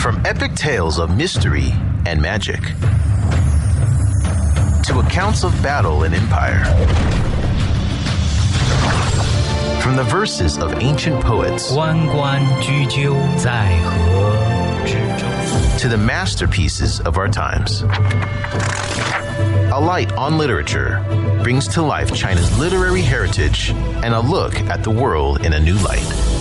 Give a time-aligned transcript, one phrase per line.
[0.00, 1.72] From epic tales of mystery
[2.06, 2.60] and magic
[4.84, 6.64] to accounts of battle and empire.
[9.80, 15.26] From the verses of ancient poets 关关雎鸠，在河之洲。
[15.78, 17.82] to the masterpieces of our times.
[19.72, 21.04] A Light on Literature
[21.42, 25.76] brings to life China's literary heritage and a look at the world in a new
[25.84, 26.39] light.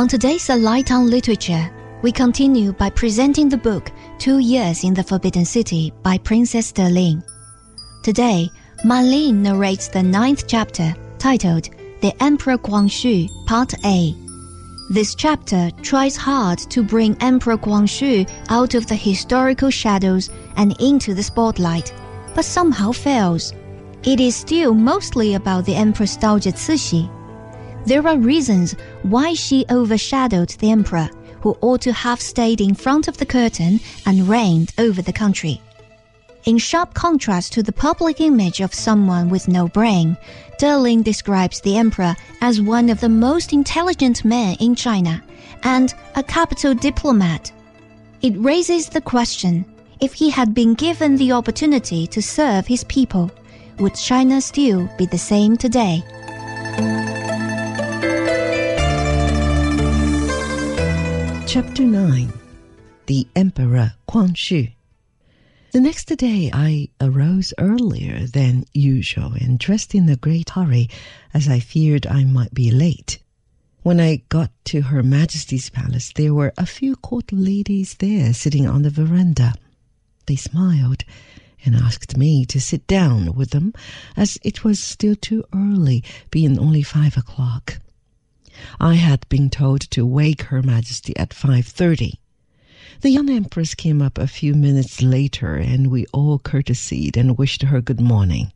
[0.00, 4.94] On today's A Light on Literature, we continue by presenting the book Two Years in
[4.94, 7.22] the Forbidden City by Princess Der Ling.
[8.02, 8.48] Today,
[8.82, 11.68] Manlin narrates the ninth chapter titled
[12.00, 14.14] The Emperor Guangxu Part A.
[14.88, 21.12] This chapter tries hard to bring Emperor Guangxu out of the historical shadows and into
[21.12, 21.92] the spotlight,
[22.34, 23.52] but somehow fails.
[24.04, 27.10] It is still mostly about the Empress Dowager Cixi.
[27.86, 31.08] There are reasons why she overshadowed the emperor,
[31.40, 35.60] who ought to have stayed in front of the curtain and reigned over the country.
[36.44, 40.16] In sharp contrast to the public image of someone with no brain,
[40.58, 45.22] Der Ling describes the emperor as one of the most intelligent men in China
[45.62, 47.52] and a capital diplomat.
[48.22, 49.64] It raises the question
[50.00, 53.30] if he had been given the opportunity to serve his people,
[53.78, 56.02] would China still be the same today?
[61.52, 62.32] Chapter 9
[63.06, 64.70] The Emperor Guangxu.
[65.72, 70.88] The next day I arose earlier than usual and dressed in a great hurry
[71.34, 73.18] as I feared I might be late.
[73.82, 78.68] When I got to Her Majesty's palace, there were a few court ladies there sitting
[78.68, 79.54] on the veranda.
[80.26, 81.02] They smiled
[81.64, 83.72] and asked me to sit down with them
[84.16, 87.80] as it was still too early, being only five o'clock.
[88.78, 92.14] I had been told to wake Her Majesty at 5.30.
[93.00, 97.62] The young Empress came up a few minutes later, and we all courtesied and wished
[97.62, 98.52] her good morning.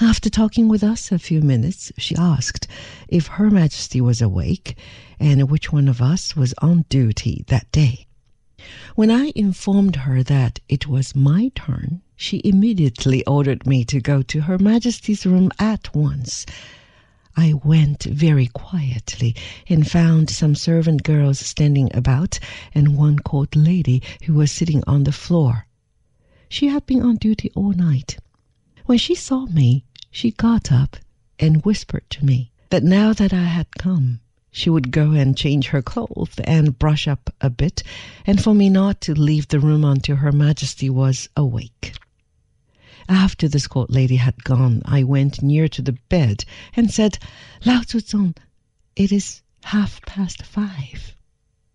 [0.00, 2.66] After talking with us a few minutes, she asked
[3.06, 4.76] if Her Majesty was awake
[5.20, 8.06] and which one of us was on duty that day.
[8.96, 14.22] When I informed her that it was my turn, she immediately ordered me to go
[14.22, 16.44] to Her Majesty's room at once.
[17.36, 19.34] I went very quietly
[19.68, 22.38] and found some servant girls standing about
[22.74, 25.66] and one court lady who was sitting on the floor.
[26.48, 28.18] She had been on duty all night.
[28.86, 30.96] When she saw me, she got up
[31.38, 34.20] and whispered to me that now that I had come,
[34.52, 37.82] she would go and change her clothes and brush up a bit,
[38.24, 41.94] and for me not to leave the room until Her Majesty was awake.
[43.08, 46.44] After the court lady had gone, I went near to the bed
[46.74, 47.18] and said,
[47.64, 48.36] Lao Zuzong,
[48.96, 51.14] it is half past five.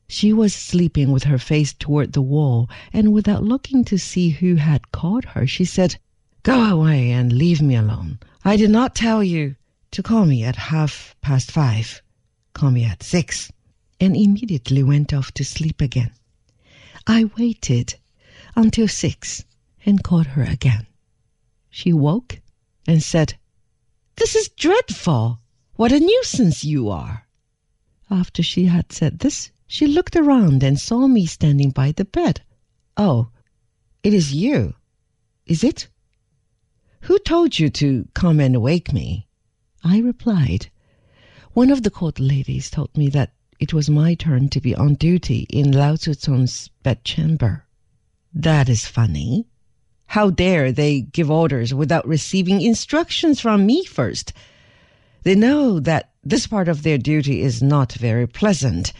[0.07, 4.55] She was sleeping with her face toward the wall, and without looking to see who
[4.55, 5.97] had called her, she said,
[6.41, 8.17] Go away and leave me alone.
[8.43, 9.55] I did not tell you
[9.91, 12.01] to call me at half past five.
[12.53, 13.51] Call me at six.
[13.99, 16.11] And immediately went off to sleep again.
[17.05, 17.95] I waited
[18.55, 19.43] until six
[19.85, 20.87] and called her again.
[21.69, 22.41] She woke
[22.87, 23.37] and said,
[24.15, 25.39] This is dreadful.
[25.75, 27.27] What a nuisance you are.
[28.09, 32.41] After she had said this, she looked around and saw me standing by the bed.
[32.97, 33.29] Oh,
[34.01, 34.73] it is you,
[35.45, 35.87] is it?
[37.01, 39.27] Who told you to come and wake me?
[39.83, 40.71] I replied,
[41.53, 44.95] One of the court ladies told me that it was my turn to be on
[44.95, 47.67] duty in Lao Zuzong's bedchamber.
[48.33, 49.48] That is funny.
[50.13, 54.33] How dare they give orders without receiving instructions from me first?
[55.21, 58.91] They know that this part of their duty is not very pleasant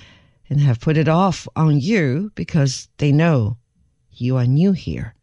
[0.52, 3.58] and have put it off on you because they know
[4.12, 5.16] you are new here.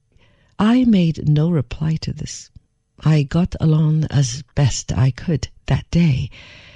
[0.58, 2.50] I made no reply to this.
[3.04, 6.30] I got along as best I could that day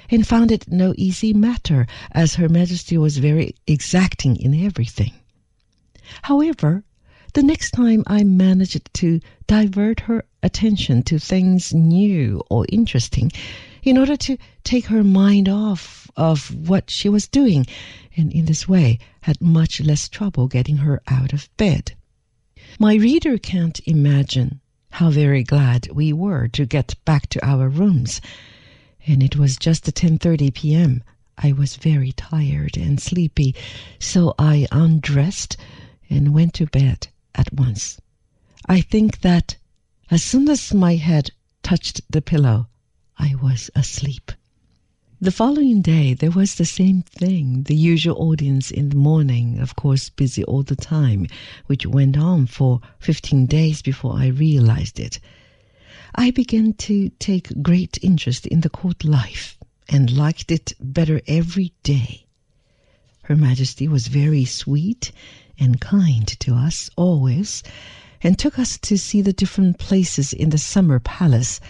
[0.08, 5.14] and found it no easy matter as Her Majesty was very exacting in everything.
[6.22, 6.84] However,
[7.32, 13.30] the next time I managed to divert her attention to things new or interesting
[13.84, 17.66] in order to take her mind off of what she was doing,
[18.16, 21.92] and in this way had much less trouble getting her out of bed.
[22.80, 24.60] My reader can't imagine
[24.90, 28.20] how very glad we were to get back to our rooms,
[29.06, 31.04] and it was just 10:30 p.m.
[31.38, 33.54] I was very tired and sleepy,
[34.00, 35.56] so I undressed
[36.08, 38.00] and went to bed at once.
[38.66, 39.56] I think that
[40.10, 41.30] as soon as my head
[41.62, 42.68] touched the pillow,
[43.18, 44.32] I was asleep.
[45.22, 47.64] The following day, there was the same thing.
[47.64, 51.26] The usual audience in the morning, of course, busy all the time,
[51.66, 55.20] which went on for 15 days before I realized it.
[56.14, 59.58] I began to take great interest in the court life
[59.90, 62.24] and liked it better every day.
[63.24, 65.12] Her Majesty was very sweet
[65.60, 67.62] and kind to us always,
[68.22, 71.60] and took us to see the different places in the summer palace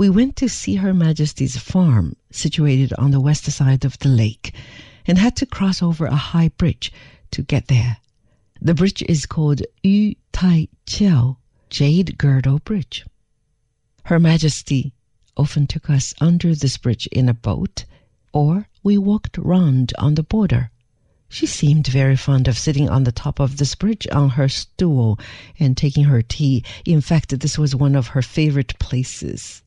[0.00, 4.54] we went to see Her Majesty's farm, situated on the west side of the lake,
[5.06, 6.90] and had to cross over a high bridge
[7.32, 7.98] to get there.
[8.62, 11.36] The bridge is called Yu Tai Chiao,
[11.68, 13.04] Jade Girdle Bridge.
[14.04, 14.94] Her Majesty
[15.36, 17.84] often took us under this bridge in a boat,
[18.32, 20.70] or we walked round on the border.
[21.32, 25.16] She seemed very fond of sitting on the top of this bridge on her stool
[25.60, 26.64] and taking her tea.
[26.84, 29.62] In fact, this was one of her favorite places.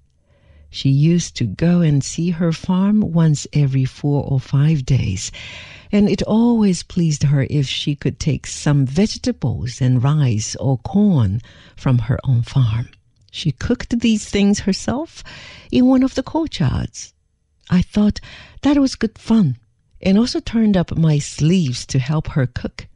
[0.69, 5.31] She used to go and see her farm once every four or five days,
[5.89, 11.41] and it always pleased her if she could take some vegetables and rice or corn
[11.77, 12.89] from her own farm.
[13.31, 15.23] She cooked these things herself
[15.71, 17.13] in one of the courtyards.
[17.69, 18.19] I thought
[18.63, 19.57] that was good fun,
[20.03, 22.87] and also turned up my sleeves to help her cook.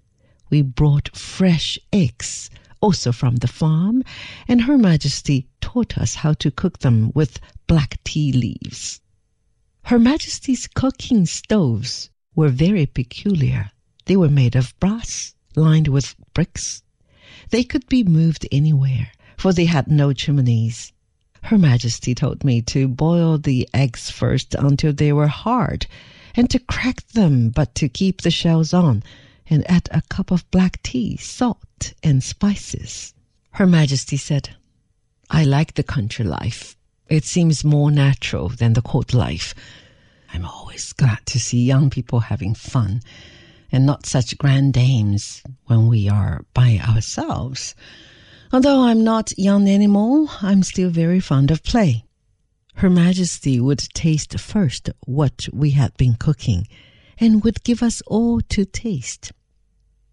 [0.50, 2.50] We brought fresh eggs
[2.82, 4.04] also from the farm,
[4.48, 9.02] and Her Majesty taught us how to cook them with black tea leaves.
[9.86, 13.72] Her Majesty's cooking stoves were very peculiar.
[14.06, 16.84] They were made of brass, lined with bricks.
[17.50, 20.94] They could be moved anywhere, for they had no chimneys.
[21.44, 25.88] Her Majesty told me to boil the eggs first until they were hard,
[26.38, 29.04] and to crack them, but to keep the shells on,
[29.50, 33.16] and add a cup of black tea, salt, and spices.
[33.52, 34.56] Her Majesty said,
[35.32, 36.78] I like the country life.
[37.10, 39.56] It seems more natural than the court life.
[40.34, 43.02] I'm always glad to see young people having fun
[43.72, 47.76] and not such grand dames when we are by ourselves.
[48.54, 52.06] Although I'm not young anymore, I'm still very fond of play.
[52.78, 56.68] Her Majesty would taste first what we had been cooking
[57.18, 59.32] and would give us all to taste.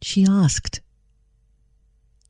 [0.00, 0.80] She asked,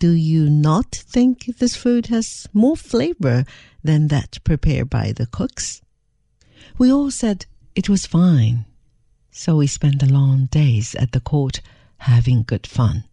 [0.00, 3.44] Do you not think this food has more flavor
[3.84, 5.82] than that prepared by the cooks?
[6.78, 7.46] We all said
[7.76, 8.64] it was fine,
[9.30, 11.60] so we spent the long days at the court
[11.98, 13.04] having good fun.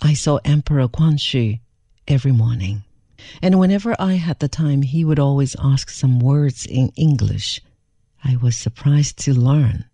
[0.00, 1.60] I saw Emperor Guangxu
[2.06, 2.84] every morning,
[3.42, 7.60] and whenever I had the time, he would always ask some words in English.
[8.22, 9.86] I was surprised to learn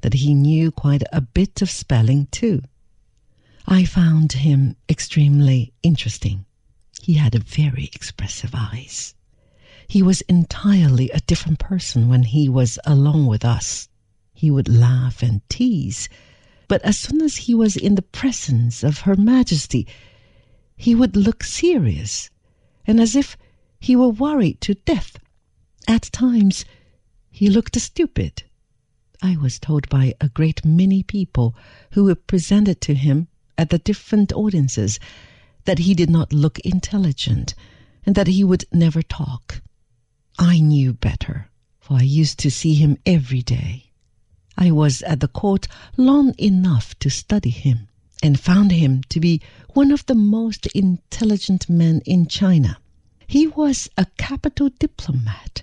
[0.00, 2.62] that he knew quite a bit of spelling too.
[3.66, 6.46] I found him extremely interesting.
[7.02, 9.14] He had very expressive eyes.
[9.86, 13.90] He was entirely a different person when he was alone with us.
[14.32, 16.08] He would laugh and tease,
[16.66, 19.86] but as soon as he was in the presence of Her Majesty,
[20.76, 22.30] he would look serious
[22.90, 23.36] and as if
[23.78, 25.16] he were worried to death.
[25.86, 26.64] At times,
[27.30, 28.42] he looked stupid.
[29.22, 31.54] I was told by a great many people
[31.92, 34.98] who were presented to him at the different audiences
[35.66, 37.54] that he did not look intelligent
[38.04, 39.62] and that he would never talk.
[40.36, 41.48] I knew better,
[41.78, 43.92] for I used to see him every day.
[44.58, 47.89] I was at the court long enough to study him
[48.22, 49.40] and found him to be
[49.74, 52.78] one of the most intelligent men in China.
[53.26, 55.62] He was a capital diplomat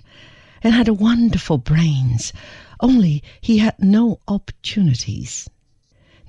[0.62, 2.32] and had wonderful brains,
[2.80, 5.48] only he had no opportunities.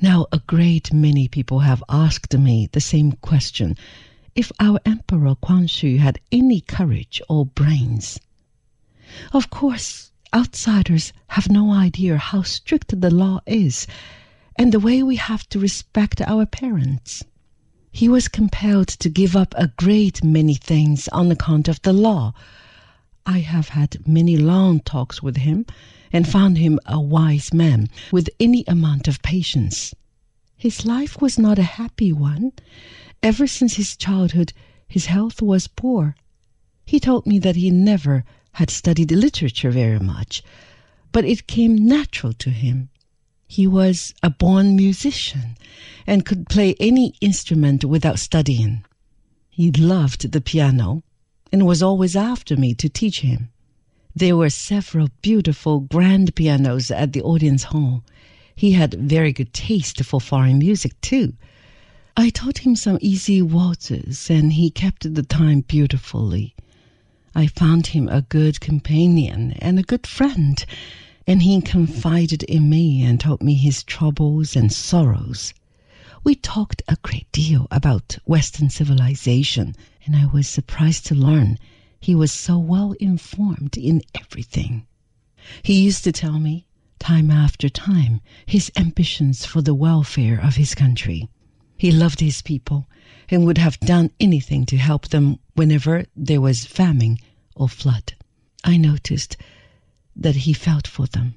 [0.02, 3.76] Now, a great many people have asked me the same question
[4.36, 8.20] if our Emperor Guangxu had any courage or brains.
[9.34, 13.88] Of course, outsiders have no idea how strict the law is
[14.60, 17.24] and the way we have to respect our parents.
[17.94, 22.34] He was compelled to give up a great many things on account of the law.
[23.26, 25.66] I have had many long talks with him
[26.12, 29.96] and found him a wise man with any amount of patience.
[30.58, 32.52] His life was not a happy one.
[33.24, 34.52] Ever since his childhood,
[34.90, 36.18] his health was poor.
[36.86, 40.44] He told me that he never had studied literature very much,
[41.14, 42.90] but it came natural to him.
[43.52, 45.58] He was a born musician
[46.06, 48.86] and could play any instrument without studying.
[49.50, 51.02] He loved the piano
[51.52, 53.50] and was always after me to teach him.
[54.16, 58.04] There were several beautiful grand pianos at the audience hall.
[58.56, 61.34] He had very good taste for foreign music, too.
[62.16, 66.54] I taught him some easy waltzes, and he kept the time beautifully.
[67.34, 70.64] I found him a good companion and a good friend,
[71.30, 75.54] and he confided in me and told me his troubles and sorrows.
[76.24, 79.76] We talked a great deal about Western civilization,
[80.08, 81.60] and I was surprised to learn
[82.00, 84.88] he was so well informed in everything.
[85.62, 86.66] He used to tell me,
[86.98, 91.30] time after time, his ambitions for the welfare of his country.
[91.78, 92.90] He loved his people
[93.30, 97.20] and would have done anything to help them whenever there was famine
[97.54, 98.16] or flood.
[98.64, 99.38] I noticed
[100.22, 101.36] that he felt for them.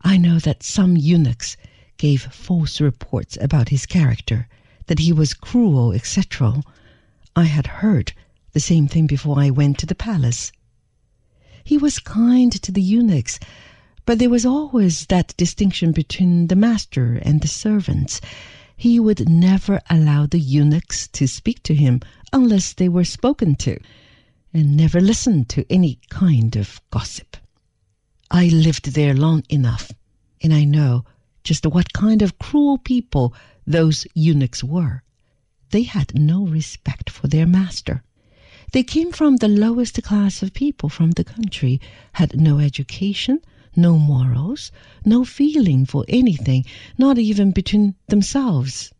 [0.00, 1.58] I know that some eunuchs
[1.98, 4.48] gave false reports about his character,
[4.86, 6.62] that he was cruel, etc.
[7.36, 8.14] I had heard
[8.52, 10.52] the same thing before I went to the palace.
[11.64, 13.38] He was kind to the eunuchs,
[14.06, 18.20] but there was always that distinction between the master and the servants.
[18.76, 22.00] He would never allow the eunuchs to speak to him
[22.32, 23.78] unless they were spoken to,
[24.52, 27.36] and never listened to any kind of gossip.
[28.30, 29.92] I lived there long enough,
[30.42, 31.04] and I know
[31.42, 33.34] just what kind of cruel people
[33.66, 35.02] those eunuchs were.
[35.70, 38.02] They had no respect for their master.
[38.72, 41.80] They came from the lowest class of people from the country,
[42.14, 43.40] had no education,
[43.76, 44.72] no morals,
[45.04, 46.64] no feeling for anything,
[46.96, 48.90] not even between themselves.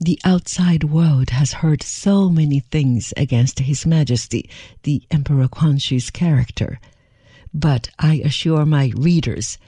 [0.00, 4.50] The outside world has heard so many things against His Majesty,
[4.82, 6.80] the Emperor Guangxu's character.
[7.54, 9.58] But I assure my readers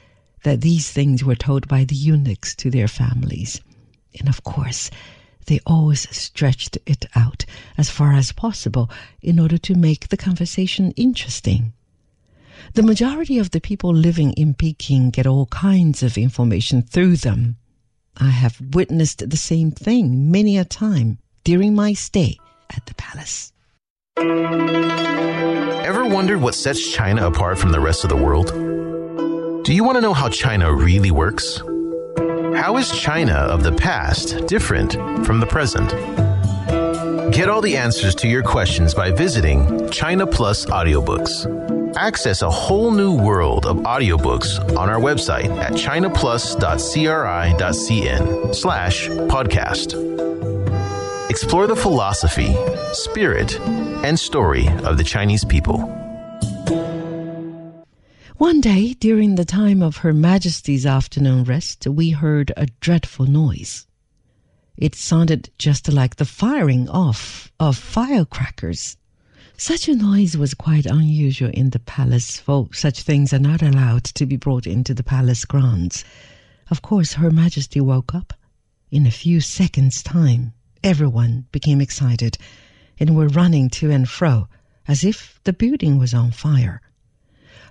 [0.42, 3.60] that these things were told by the eunuchs to their families.
[4.18, 4.90] And of course,
[5.46, 7.44] they always stretched it out
[7.76, 11.72] as far as possible in order to make the conversation interesting.
[12.74, 17.56] The majority of the people living in Peking get all kinds of information through them.
[18.16, 22.36] I have witnessed the same thing many a time during my stay
[22.68, 23.52] at the palace.
[25.90, 28.52] Ever wondered what sets China apart from the rest of the world?
[29.64, 31.58] Do you want to know how China really works?
[32.54, 34.92] How is China of the past different
[35.24, 35.90] from the present?
[37.32, 41.96] Get all the answers to your questions by visiting China Plus Audiobooks.
[41.96, 50.10] Access a whole new world of audiobooks on our website at chinaplus.cri.cn slash podcast.
[51.30, 52.54] Explore the philosophy,
[52.92, 53.58] spirit,
[54.02, 55.78] and story of the Chinese people.
[58.38, 63.86] One day, during the time of Her Majesty's afternoon rest, we heard a dreadful noise.
[64.78, 68.96] It sounded just like the firing off of firecrackers.
[69.58, 74.04] Such a noise was quite unusual in the palace, for such things are not allowed
[74.04, 76.02] to be brought into the palace grounds.
[76.70, 78.32] Of course, Her Majesty woke up.
[78.90, 82.38] In a few seconds' time, everyone became excited
[83.00, 84.46] and were running to and fro
[84.86, 86.80] as if the building was on fire.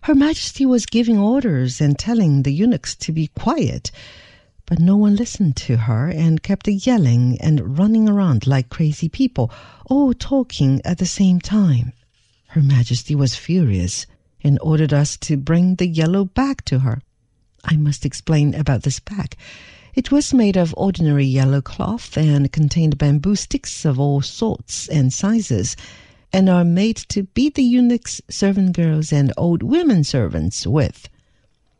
[0.03, 3.91] Her Majesty was giving orders and telling the eunuchs to be quiet,
[4.65, 9.51] but no one listened to her and kept yelling and running around like crazy people,
[9.88, 11.93] all talking at the same time.
[12.50, 14.05] Her Majesty was furious
[14.43, 17.01] and ordered us to bring the yellow bag to her.
[17.65, 19.36] I must explain about this bag.
[20.00, 25.12] It was made of ordinary yellow cloth and contained bamboo sticks of all sorts and
[25.12, 25.75] sizes
[26.32, 31.10] and are made to beat the eunuchs, servant girls, and old women servants with.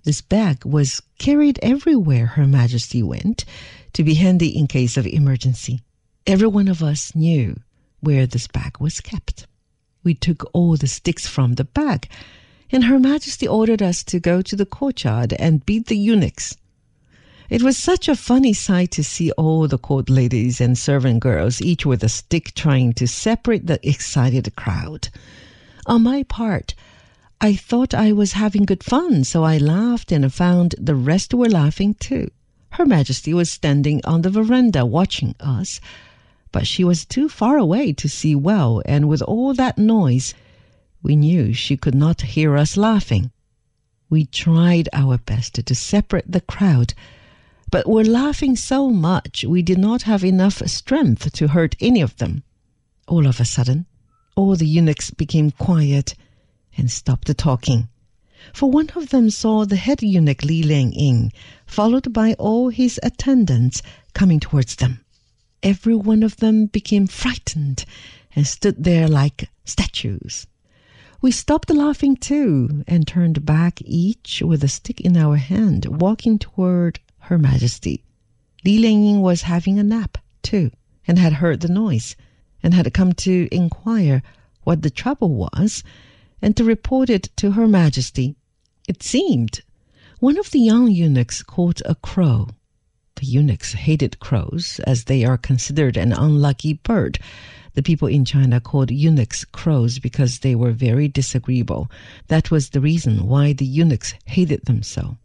[0.04, 3.46] This bag was carried everywhere Her Majesty went
[3.94, 5.80] to be handy in case of emergency.
[6.28, 7.58] Every one of us knew
[8.02, 9.48] where this bag was kept.
[10.04, 12.10] We took all the sticks from the bag,
[12.70, 16.58] and Her Majesty ordered us to go to the courtyard and beat the eunuchs.
[17.50, 21.63] It was such a funny sight to see all the court ladies and servant girls,
[21.63, 25.10] each with a stick, trying to separate the excited crowd.
[25.88, 26.75] On my part,
[27.41, 31.50] I thought I was having good fun, so I laughed and found the rest were
[31.50, 32.29] laughing too.
[32.74, 35.82] Her Majesty was standing on the veranda watching us,
[36.51, 40.36] but she was too far away to see well, and with all that noise,
[41.01, 43.32] we knew she could not hear us laughing.
[44.08, 46.94] We tried our best to separate the crowd,
[47.72, 52.16] but were laughing so much we did not have enough strength to hurt any of
[52.18, 52.44] them.
[53.08, 53.86] All of a sudden,
[54.36, 56.16] all the eunuchs became quiet
[56.78, 57.90] and stopped talking.
[58.54, 61.34] For one of them saw the head eunuch Li Liang Ying,
[61.66, 63.82] followed by all his attendants,
[64.14, 65.04] coming towards them.
[65.62, 67.84] Every one of them became frightened
[68.36, 70.48] and stood there like statues.
[71.22, 76.40] We stopped laughing too and turned back each with a stick in our hand, walking
[76.40, 78.04] toward her Majesty.
[78.66, 80.72] Li Liang was having a nap, too,
[81.08, 82.16] and had heard the noise,
[82.64, 84.24] and had come to inquire
[84.64, 85.84] what the trouble was,
[86.42, 88.36] and to report it to Her Majesty.
[88.88, 89.62] It seemed
[90.20, 92.48] One of the young eunuchs caught a crow.
[93.18, 97.20] The eunuchs hated crows as they are considered an unlucky bird.
[97.76, 101.92] The people in China called eunuchs crows because they were very disagreeable.
[102.28, 105.20] That was the reason why the eunuchs hated them so.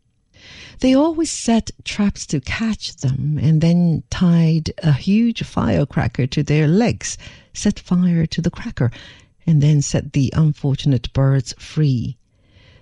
[0.81, 6.69] They always set traps to catch them and then tied a huge firecracker to their
[6.69, 7.17] legs,
[7.55, 8.91] set fire to the cracker,
[9.47, 12.19] and then set the unfortunate birds free.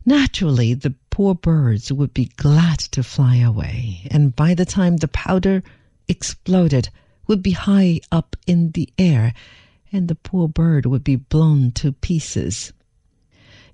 [0.05, 5.07] Naturally, the poor birds would be glad to fly away, and by the time the
[5.07, 5.63] powder
[6.09, 6.89] exploded,
[7.29, 9.33] would be high up in the air,
[9.93, 12.73] and the poor bird would be blown to pieces.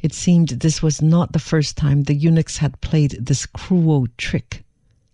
[0.00, 4.64] It seemed this was not the first time the eunuchs had played this cruel trick.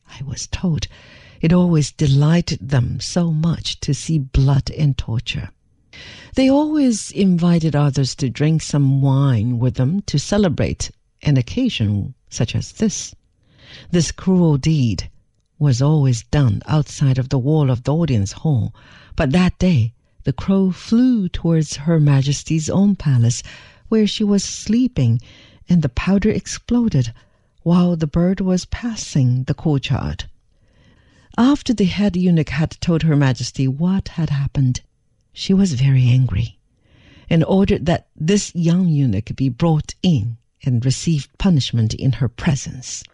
[0.06, 0.88] I was told
[1.40, 5.50] it always delighted them so much to see blood and torture.
[6.34, 10.90] They always invited others to drink some wine with them to celebrate
[11.22, 13.14] an occasion such as this.
[13.90, 15.08] This cruel deed
[15.58, 18.74] was always done outside of the wall of the audience hall,
[19.16, 23.42] but that day the crow flew towards Her Majesty's own palace,
[23.94, 25.20] where she was sleeping,
[25.68, 27.14] and the powder exploded
[27.62, 30.24] while the bird was passing the courtyard.
[31.38, 34.80] After the head eunuch had told Her Majesty what had happened,
[35.32, 36.58] she was very angry
[37.30, 43.04] and ordered that this young eunuch be brought in and received punishment in her presence.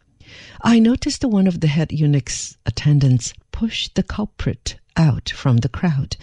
[0.63, 6.17] I noticed one of the head eunuch's attendants push the culprit out from the crowd.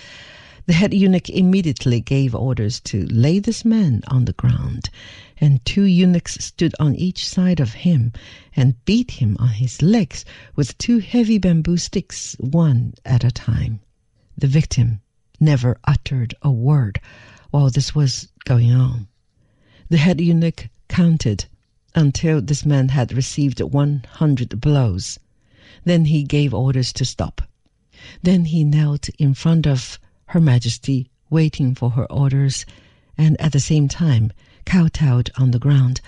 [0.67, 4.89] The head eunuch immediately gave orders to lay this man on the ground,
[5.39, 8.11] and two eunuchs stood on each side of him
[8.53, 10.25] and beat him on his legs
[10.57, 13.79] with two heavy bamboo sticks, one at a time.
[14.37, 14.99] The victim
[15.39, 16.99] never uttered a word
[17.49, 19.07] while this was going on.
[19.87, 21.45] The head eunuch counted
[21.95, 25.17] until this man had received 100 blows.
[25.85, 27.41] Then he gave orders to stop.
[28.21, 29.97] Then he knelt in front of
[30.31, 32.65] Her Majesty, waiting for her orders,
[33.17, 34.33] and at the same time
[34.65, 36.01] kowtowed on the ground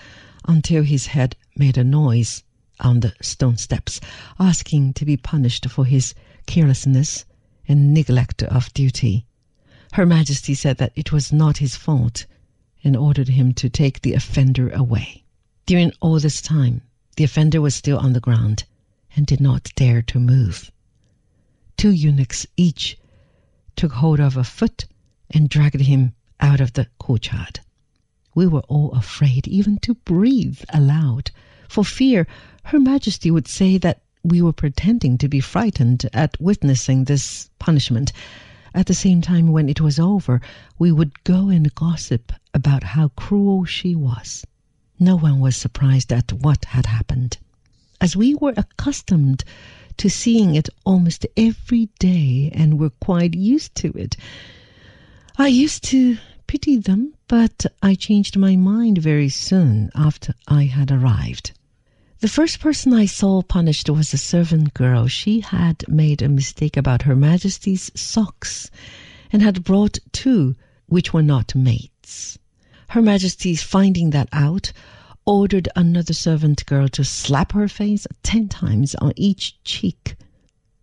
[0.46, 2.42] until his head made a noise
[2.80, 3.98] on the stone steps,
[4.38, 6.12] asking to be punished for his
[6.44, 7.24] carelessness
[7.66, 9.24] and neglect of duty.
[9.92, 12.26] Her Majesty said that it was not his fault
[12.84, 15.24] and ordered him to take the offender away.
[15.64, 16.82] During all this time,
[17.16, 18.64] the offender was still on the ground
[19.16, 20.70] and did not dare to move.
[21.78, 22.98] Two eunuchs each
[23.76, 24.86] took hold of a foot
[25.30, 27.60] and dragged him out of the courtyard.
[28.34, 31.30] We were all afraid even to breathe aloud,
[31.68, 32.26] for fear
[32.64, 38.12] Her Majesty would say that we were pretending to be frightened at witnessing this punishment
[38.72, 40.40] at the same time, when it was over,
[40.78, 44.46] we would go and gossip about how cruel she was.
[44.96, 47.38] No one was surprised at what had happened,
[48.00, 49.42] as we were accustomed
[49.98, 54.16] to seeing it almost every day and were quite used to it.
[55.36, 60.90] I used to pity them, but I changed my mind very soon after I had
[60.90, 61.52] arrived.
[62.20, 65.06] The first person I saw punished was a servant girl.
[65.06, 68.70] She had made a mistake about Her Majesty's socks
[69.32, 72.38] and had brought two which were not mates.
[72.88, 74.72] Her Majesty's finding that out,
[75.30, 80.16] ordered another servant girl to slap her face ten times on each cheek.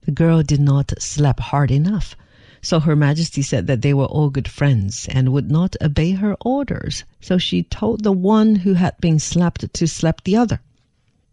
[0.06, 2.16] The girl did not slap hard enough,
[2.62, 6.38] so Her Majesty said that they were all good friends and would not obey her
[6.40, 10.62] orders, so she told the one who had been slapped to slap the other.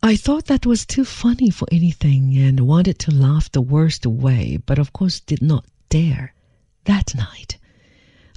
[0.03, 4.57] I thought that was too funny for anything and wanted to laugh the worst way,
[4.66, 6.35] but of course did not dare.
[6.87, 7.59] That night,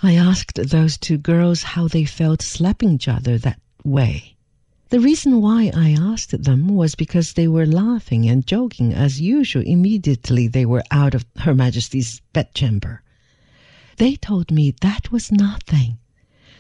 [0.04, 4.37] I asked those two girls how they felt slapping each other that way.
[4.90, 9.62] The reason why I asked them was because they were laughing and joking as usual
[9.64, 13.02] immediately they were out of Her Majesty's bedchamber.
[13.98, 15.98] They told me that was nothing,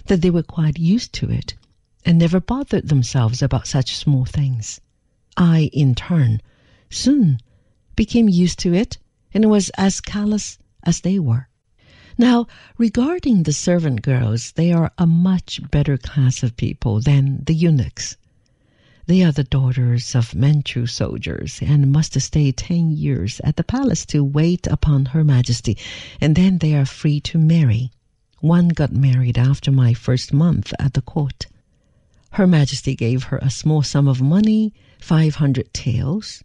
[0.07, 1.55] that they were quite used to it
[2.03, 4.81] and never bothered themselves about such small things.
[5.37, 6.41] I, in turn,
[6.89, 7.39] soon
[7.95, 8.97] became used to it
[9.33, 11.47] and was as callous as they were.
[12.19, 12.47] Now,
[12.79, 18.17] regarding the servant girls, they are a much better class of people than the eunuchs.
[19.05, 24.03] They are the daughters of Manchu soldiers and must stay ten years at the palace
[24.07, 25.77] to wait upon Her Majesty,
[26.19, 27.91] and then they are free to marry.
[28.39, 31.45] One got married after my first month at the court.
[32.31, 36.43] Her Majesty gave her a small sum of money 500 taels.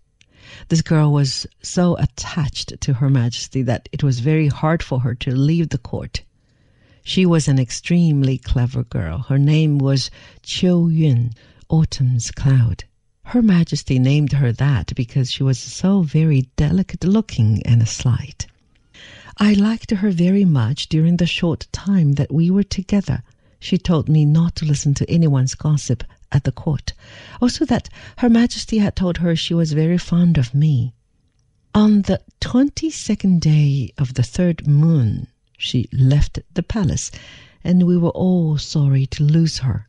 [0.69, 5.15] This girl was so attached to Her Majesty that it was very hard for her
[5.15, 6.23] to leave the court.
[7.05, 9.19] She was an extremely clever girl.
[9.29, 10.11] Her name was
[10.43, 11.33] Qiu Yun,
[11.69, 12.85] Autumn's Cloud.
[13.27, 18.47] Her Majesty named her that because she was so very delicate looking and slight.
[19.39, 23.23] I liked her very much during the short time that we were together.
[23.61, 26.03] She told me not to listen to anyone's gossip
[26.33, 26.93] at the court.
[27.41, 30.95] Also, that Her Majesty had told her she was very fond of me.
[31.75, 37.11] On the twenty second day of the third moon, she left the palace,
[37.63, 39.89] and we were all sorry to lose her.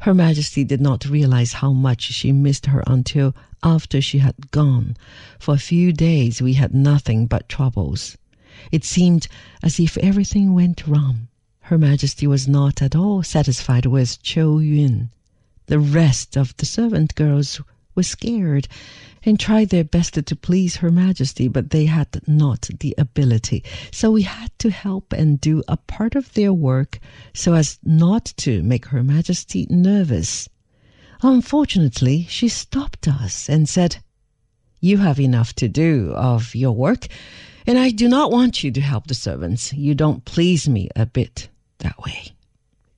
[0.00, 4.96] Her Majesty did not realize how much she missed her until after she had gone.
[5.38, 8.16] For a few days we had nothing but troubles.
[8.70, 9.28] It seemed
[9.62, 11.28] as if everything went wrong.
[11.68, 15.10] Her Majesty was not at all satisfied with Qiu Yun.
[15.66, 17.60] The rest of the servant girls
[17.96, 18.68] were scared
[19.24, 23.64] and tried their best to please Her Majesty, but they had not the ability.
[23.90, 27.00] So we had to help and do a part of their work
[27.34, 30.48] so as not to make Her Majesty nervous.
[31.20, 33.96] Unfortunately, she stopped us and said,
[34.78, 37.08] You have enough to do of your work,
[37.66, 39.72] and I do not want you to help the servants.
[39.72, 41.48] You don't please me a bit
[41.78, 42.32] that way.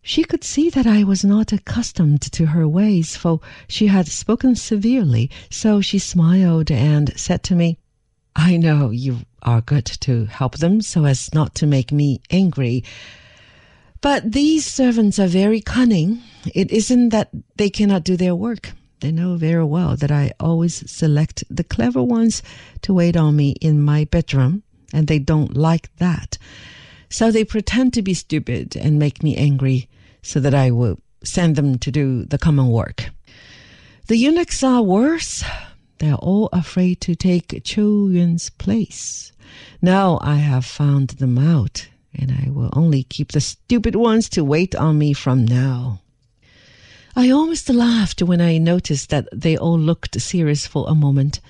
[0.02, 4.54] She could see that I was not accustomed to her ways, for she had spoken
[4.56, 7.78] severely, so she smiled and said to me,
[8.34, 12.84] I know you are good to help them so as not to make me angry,
[14.00, 16.22] but these servants are very cunning.
[16.54, 18.72] It isn't that they cannot do their work.
[19.00, 22.42] They know very well that I always select the clever ones
[22.82, 24.62] to wait on me in my bedroom,
[24.92, 26.38] and they don't like that.
[27.10, 29.88] So they pretend to be stupid and make me angry
[30.22, 33.10] so that I will send them to do the common work.
[34.06, 35.44] The eunuchs are worse.
[35.98, 39.32] They are all afraid to take Qiu Yun's place.
[39.82, 44.44] Now I have found them out and I will only keep the stupid ones to
[44.44, 46.00] wait on me from now.
[47.16, 51.40] I almost laughed when I noticed that they all looked serious for a moment.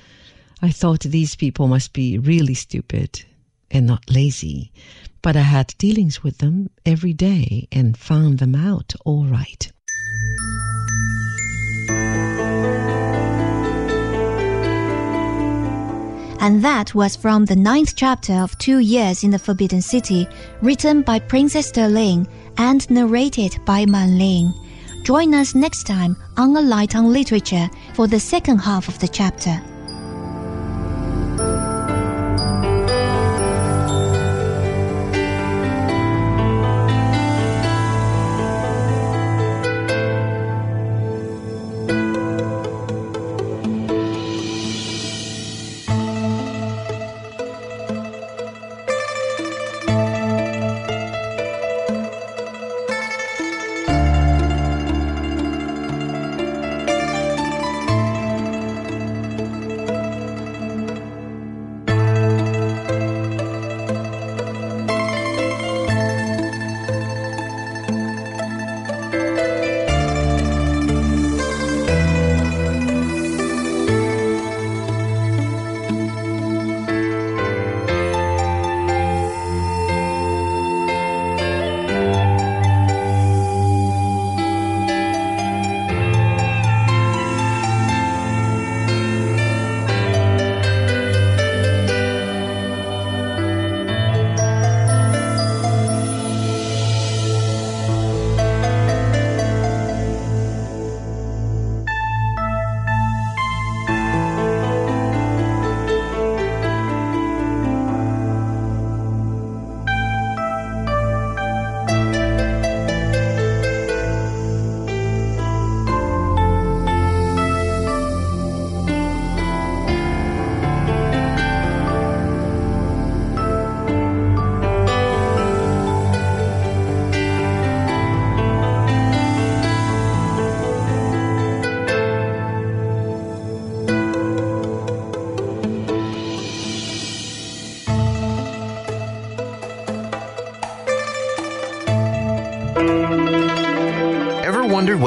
[0.62, 3.24] I thought these people must be really stupid
[3.70, 4.72] and not lazy,
[5.22, 9.70] but I had dealings with them every day and found them out all right.
[16.40, 20.28] And that was from the ninth chapter of Two Years in the Forbidden City,
[20.62, 24.54] written by Princess Ling and narrated by Man Ling.
[25.02, 29.08] Join us next time on A Light on Literature for the second half of the
[29.08, 29.60] chapter.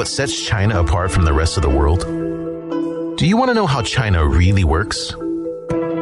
[0.02, 2.00] What sets China apart from the rest of the world?
[3.16, 5.12] Do you want to know how China really works?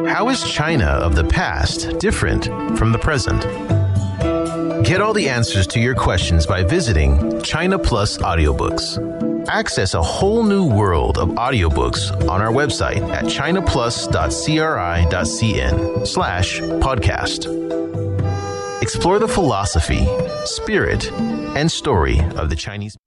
[0.09, 2.45] How is China of the past different
[2.79, 3.43] from the present?
[4.83, 8.97] Get all the answers to your questions by visiting China Plus Audiobooks.
[9.47, 17.45] Access a whole new world of audiobooks on our website at chinaplus.cri.cn slash podcast.
[18.81, 20.07] Explore the philosophy,
[20.45, 21.11] spirit,
[21.55, 22.97] and story of the Chinese